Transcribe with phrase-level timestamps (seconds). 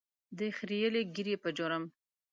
[0.37, 1.83] د خرییلې ږیرې په جرم.